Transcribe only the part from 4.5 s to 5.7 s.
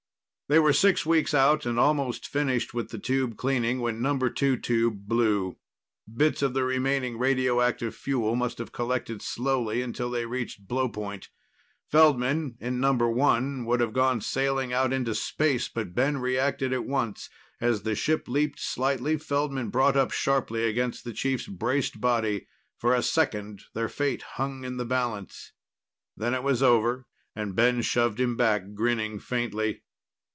tube blew.